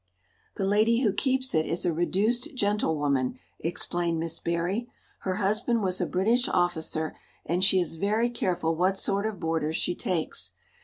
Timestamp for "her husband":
5.19-5.83